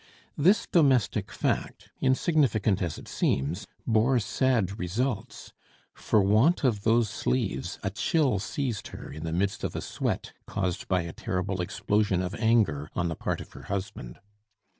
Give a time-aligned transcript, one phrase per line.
[0.35, 5.53] This domestic fact, insignificant as it seems, bore sad results.
[5.93, 10.33] For want of those sleeves, a chill seized her in the midst of a sweat
[10.47, 14.17] caused by a terrible explosion of anger on the part of her husband.